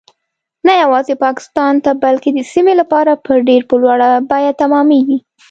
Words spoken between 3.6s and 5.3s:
په لوړه بیه تمامیږي